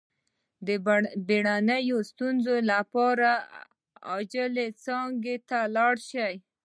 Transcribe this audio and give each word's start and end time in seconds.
د 0.67 0.69
بیړنیو 1.27 1.97
ستونزو 2.11 2.55
لپاره 2.71 3.29
د 3.39 3.53
عاجل 4.09 4.55
څانګې 4.85 5.35
ته 5.49 5.59
لاړ 5.75 5.93
شئ 6.09 6.33